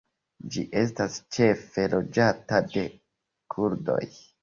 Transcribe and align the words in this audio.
Ĝi 0.55 0.63
estas 0.83 1.19
ĉefe 1.37 1.87
loĝata 1.93 2.65
de 2.75 2.89
kurdoj. 3.57 4.05